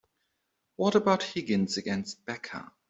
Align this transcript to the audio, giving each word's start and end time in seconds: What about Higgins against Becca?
What 0.77 0.95
about 0.95 1.21
Higgins 1.21 1.77
against 1.77 2.25
Becca? 2.25 2.73